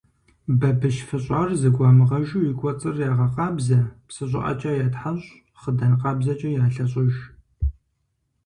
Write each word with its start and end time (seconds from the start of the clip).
Бабыщ 0.59 0.97
фыщӏар 1.07 1.49
зэгуамыгъэжу 1.61 2.41
и 2.49 2.51
кӏуэцӏыр 2.59 2.95
ягъэкъабзэ, 3.09 3.79
псы 4.07 4.23
щӀыӀэкӀэ 4.29 4.71
ятхьэщӀ, 4.85 5.27
хъыдан 5.59 5.93
къабзэкӀэ 6.01 6.49
ялъэщӀыж. 6.63 7.13